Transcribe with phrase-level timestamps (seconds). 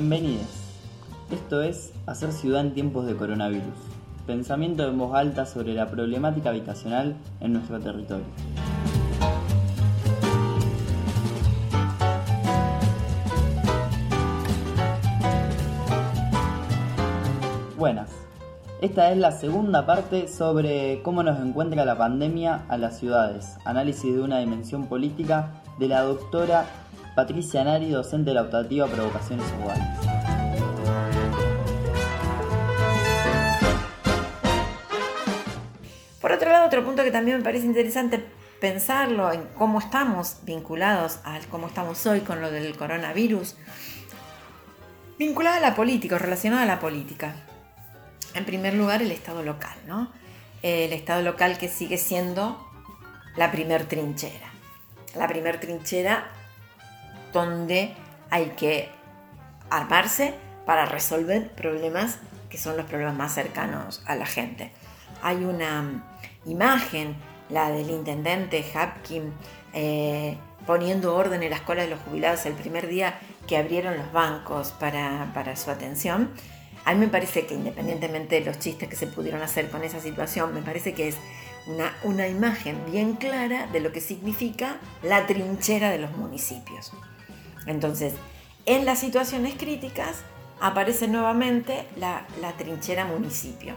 [0.00, 0.46] Bienvenidos.
[1.30, 3.74] Esto es Hacer ciudad en tiempos de coronavirus.
[4.26, 8.24] Pensamiento en voz alta sobre la problemática habitacional en nuestro territorio.
[17.76, 18.08] Buenas.
[18.80, 23.58] Esta es la segunda parte sobre cómo nos encuentra la pandemia a las ciudades.
[23.66, 26.64] Análisis de una dimensión política de la doctora
[27.20, 29.84] Patricia Nari, docente de la optativa Provocaciones Iguales.
[36.18, 38.24] Por otro lado, otro punto que también me parece interesante
[38.58, 43.54] pensarlo en cómo estamos vinculados a cómo estamos hoy con lo del coronavirus,
[45.18, 47.34] vinculado a la política, relacionado a la política.
[48.32, 50.10] En primer lugar, el Estado local, ¿no?
[50.62, 52.66] El Estado local que sigue siendo
[53.36, 54.48] la primer trinchera.
[55.14, 56.39] La primer trinchera
[57.32, 57.94] donde
[58.30, 58.88] hay que
[59.70, 60.34] armarse
[60.66, 62.18] para resolver problemas
[62.50, 64.72] que son los problemas más cercanos a la gente.
[65.22, 66.04] Hay una
[66.44, 67.16] imagen,
[67.48, 69.32] la del intendente Hapkin,
[69.72, 74.12] eh, poniendo orden en la escuela de los jubilados el primer día que abrieron los
[74.12, 76.30] bancos para, para su atención.
[76.84, 80.00] A mí me parece que independientemente de los chistes que se pudieron hacer con esa
[80.00, 81.16] situación, me parece que es
[81.66, 86.92] una, una imagen bien clara de lo que significa la trinchera de los municipios.
[87.66, 88.14] Entonces,
[88.66, 90.22] en las situaciones críticas
[90.60, 93.74] aparece nuevamente la, trinchera municipio.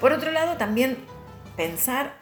[0.00, 0.98] Por otro lado, también
[1.56, 2.14] pensar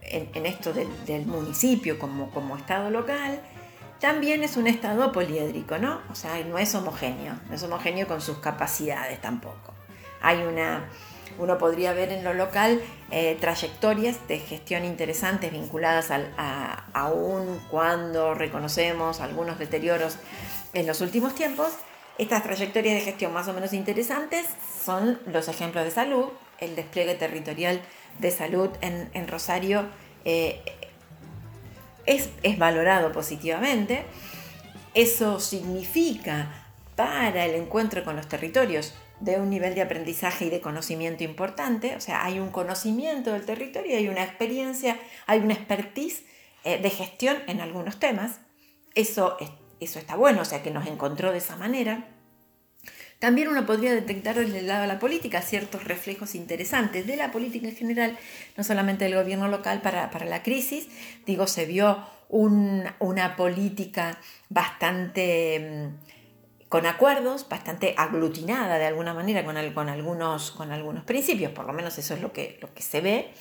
[0.00, 3.40] en, esto del, municipio como, como estado local,
[4.00, 6.00] también es un estado poliédrico, ¿no?
[6.10, 9.74] O sea, no es homogéneo, no es homogéneo con sus capacidades tampoco.
[10.22, 10.88] Hay una,
[11.38, 18.34] uno podría ver en lo local eh, trayectorias de gestión interesantes vinculadas a, aún cuando
[18.34, 20.16] reconocemos algunos deterioros
[20.74, 21.72] en los últimos tiempos.
[22.18, 24.46] Estas trayectorias de gestión más o menos interesantes
[24.84, 26.26] son los ejemplos de salud,
[26.58, 27.80] el despliegue territorial
[28.18, 29.86] de salud en, Rosario
[30.24, 30.60] eh,
[32.06, 34.04] es valorado positivamente.
[34.94, 40.60] Eso significa para el encuentro con los territorios de un nivel de aprendizaje y de
[40.60, 46.24] conocimiento importante, o sea, hay un conocimiento del territorio, hay una experiencia, hay una expertise
[46.64, 48.40] eh, de gestión en algunos temas.
[48.94, 49.36] Eso,
[49.80, 52.08] eso está bueno, o sea, que nos encontró de esa manera.
[53.18, 57.32] También uno podría detectar desde el lado de la política ciertos reflejos interesantes de la
[57.32, 58.18] política en general,
[58.56, 60.88] no solamente del gobierno local para, la crisis.
[61.26, 66.17] Digo, se vio una política bastante mm,
[66.68, 69.56] con acuerdos, bastante aglutinada de alguna manera con,
[69.88, 73.32] algunos, con algunos principios, por lo menos eso es lo que, lo que se ve.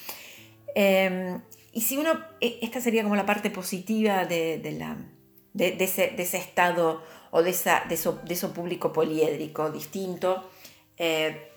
[0.76, 1.42] Em,
[1.74, 4.98] y si uno, e, esta sería como la parte positiva de, la,
[5.54, 10.50] de, ese, estado o de, esa, de, eso, de eso público poliédrico, distinto.
[10.98, 11.52] Eh,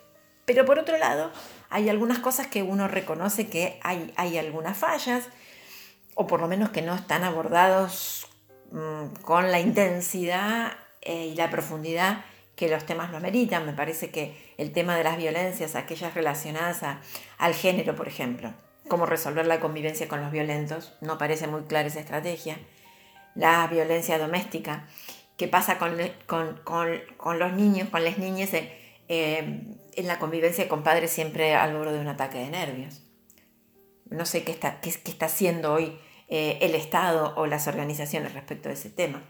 [0.45, 1.31] pero por otro lado,
[1.69, 5.29] hay algunas cosas que uno reconoce que hay, hay algunas fallas,
[6.17, 8.27] o por lo menos que no están abordados
[8.73, 12.25] mm, con la intensidad eh, y la profundidad
[12.57, 13.65] que los temas lo ameritan.
[13.65, 16.83] Me parece que el tema de las violencias, aquellas relacionadas
[17.39, 18.53] al género, por ejemplo,
[18.89, 22.59] cómo resolver la convivencia con los violentos, no parece muy clara esa estrategia.
[23.35, 24.87] La violencia doméstica,
[25.39, 29.63] qué pasa con, los niños, con las niñas eh,
[29.97, 33.03] en la convivencia con padres siempre al borde de un ataque de nervios.
[34.11, 38.69] No sé qué está, qué, está haciendo hoy eh, el Estado o las organizaciones respecto
[38.69, 39.23] a ese tema.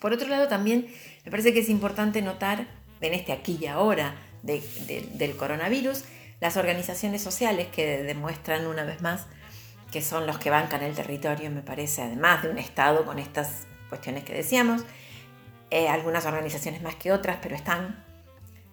[0.00, 0.86] Por otro lado, también
[1.24, 2.66] me parece que es importante notar
[3.00, 6.04] en este aquí y ahora del coronavirus
[6.40, 9.26] las organizaciones sociales que demuestran una vez más
[9.90, 13.66] que son los que bancan el territorio, me parece, además de un Estado con estas
[13.88, 14.82] cuestiones que decíamos,
[15.70, 18.04] eh, algunas organizaciones más que otras, pero están,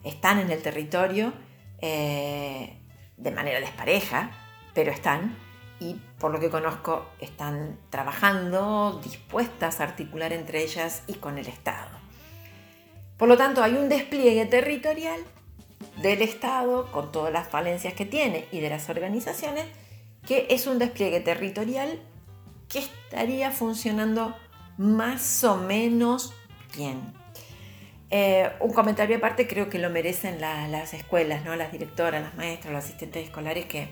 [0.03, 1.33] están en el territorio
[1.81, 2.77] eh,
[3.17, 4.31] de manera despareja,
[4.73, 5.37] pero están,
[5.79, 11.47] y por lo que conozco están trabajando, dispuestas a articular entre ellas y con el
[11.47, 11.97] Estado.
[13.17, 15.19] Por lo tanto, hay un despliegue territorial
[16.01, 19.65] del Estado con todas las falencias que tiene y de las organizaciones,
[20.27, 22.01] que es un despliegue territorial
[22.67, 24.35] que estaría funcionando
[24.77, 26.33] más o menos
[26.75, 27.01] bien.
[28.11, 31.55] Eh, un comentario aparte creo que lo merecen las escuelas, ¿no?
[31.55, 33.89] las directoras, las maestras, los asistentes escolares que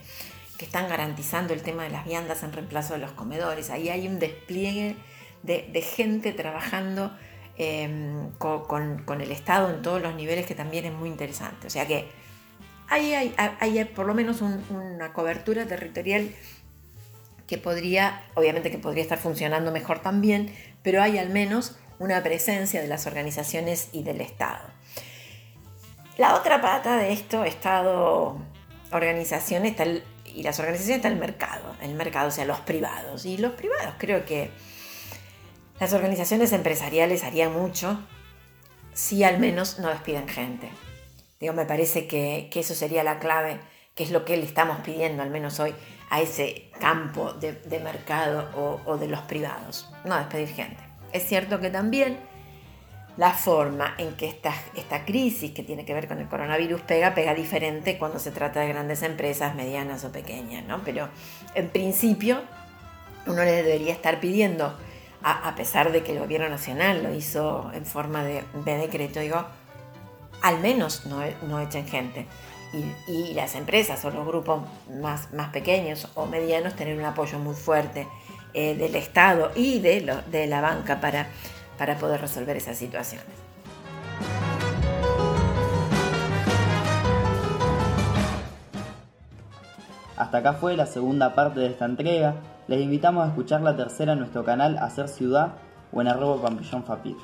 [0.58, 3.70] que están garantizando el tema de las viandas en reemplazo de los comedores.
[3.70, 4.96] Ahí hay un despliegue
[5.44, 7.16] de, gente trabajando
[7.58, 11.68] em, con, el Estado en todos los niveles que también es muy interesante.
[11.68, 12.08] O sea que
[12.88, 16.34] ahí hay, por lo menos una cobertura territorial
[17.48, 22.82] que podría, obviamente que podría estar funcionando mejor también, pero hay al menos una presencia
[22.82, 24.70] de las organizaciones y del Estado.
[26.18, 28.38] La otra pata de esto, Estado,
[28.92, 29.86] organización, está
[30.34, 33.26] y las organizaciones está el mercado, el mercado, o sea, los privados.
[33.26, 34.52] Y los privados creo que
[35.80, 38.00] las organizaciones empresariales harían mucho
[38.94, 40.70] si al menos no despiden gente.
[41.40, 43.60] Digo, me parece que, eso sería la clave,
[43.96, 45.76] que es lo que le estamos pidiendo, al menos hoy,
[46.10, 49.90] a ese campo de, mercado o, o de los privados.
[50.06, 50.84] No despedir gente.
[51.12, 52.18] Es cierto que también
[53.18, 57.14] la forma en que esta, esta crisis que tiene que ver con el coronavirus pega,
[57.14, 60.82] pega diferente cuando se trata de grandes empresas, medianas o pequeñas, ¿no?
[60.84, 61.10] Pero
[61.54, 62.42] en principio
[63.28, 64.76] uno le debería estar pidiendo,
[65.22, 69.46] a, pesar de que el gobierno nacional lo hizo en forma de, decreto, digo,
[70.42, 72.28] al menos no, no echen gente.
[73.08, 74.64] Y, las empresas o los grupos
[75.00, 78.08] más, más pequeños o medianos tener un apoyo muy fuerte
[78.54, 81.28] eh, del Estado y de, lo, de la banca para
[81.78, 83.28] para poder resolver esas situaciones.
[90.16, 92.36] Hasta acá fue la segunda parte de esta entrega.
[92.68, 95.54] Les invitamos a escuchar la tercera en nuestro canal Hacer Ciudad
[95.92, 97.18] o en arroba Pampillón Fapit.